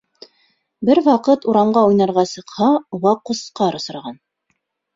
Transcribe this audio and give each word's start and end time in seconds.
Бер 0.89 1.01
ваҡыт 1.07 1.45
урамға 1.53 1.85
уйнарға 1.91 2.25
сыҡһа, 2.31 2.73
уға 2.99 3.17
Ҡусҡар 3.31 3.81
осраған. 3.85 4.21